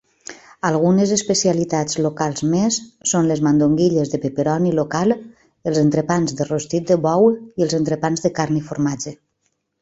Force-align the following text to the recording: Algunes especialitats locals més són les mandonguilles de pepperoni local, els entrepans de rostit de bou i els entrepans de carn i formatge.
Algunes 0.67 1.11
especialitats 1.15 1.99
locals 2.05 2.41
més 2.53 2.79
són 3.11 3.29
les 3.31 3.43
mandonguilles 3.47 4.13
de 4.13 4.21
pepperoni 4.23 4.71
local, 4.79 5.13
els 5.73 5.79
entrepans 5.83 6.35
de 6.41 6.49
rostit 6.49 6.89
de 6.93 6.99
bou 7.05 7.29
i 7.37 7.67
els 7.69 7.77
entrepans 7.81 8.27
de 8.27 8.33
carn 8.41 8.59
i 8.63 8.65
formatge. 8.73 9.15